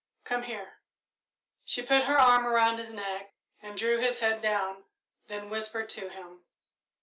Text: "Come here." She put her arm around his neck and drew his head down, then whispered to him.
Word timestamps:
"Come 0.23 0.41
here." 0.41 0.79
She 1.63 1.83
put 1.83 2.05
her 2.05 2.17
arm 2.17 2.47
around 2.47 2.77
his 2.79 2.91
neck 2.91 3.35
and 3.61 3.77
drew 3.77 3.99
his 3.99 4.19
head 4.19 4.41
down, 4.41 4.83
then 5.27 5.51
whispered 5.51 5.89
to 5.91 6.09
him. 6.09 6.43